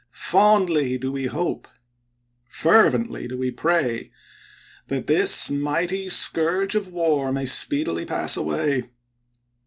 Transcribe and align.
Fondly 0.31 0.97
do 0.97 1.11
we 1.11 1.27
hope— 1.27 1.67
fervently 2.61 3.27
do 3.27 3.37
we 3.37 3.51
pray— 3.51 4.09
that 4.87 5.05
this 5.05 5.51
mighty 5.51 6.09
scourge 6.09 6.73
of 6.73 6.87
war 6.91 7.31
may 7.31 7.45
speedily 7.45 8.03
pass 8.03 8.35
away. 8.35 8.89